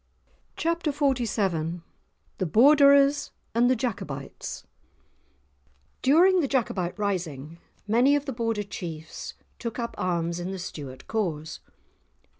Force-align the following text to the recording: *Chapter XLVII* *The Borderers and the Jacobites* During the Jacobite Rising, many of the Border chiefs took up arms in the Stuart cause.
*Chapter 0.55 0.89
XLVII* 0.91 1.81
*The 2.39 2.45
Borderers 2.47 3.29
and 3.53 3.69
the 3.69 3.75
Jacobites* 3.75 4.65
During 6.01 6.39
the 6.39 6.47
Jacobite 6.47 6.97
Rising, 6.97 7.59
many 7.87 8.15
of 8.15 8.25
the 8.25 8.33
Border 8.33 8.63
chiefs 8.63 9.35
took 9.59 9.77
up 9.77 9.93
arms 9.99 10.39
in 10.39 10.49
the 10.49 10.57
Stuart 10.57 11.05
cause. 11.07 11.59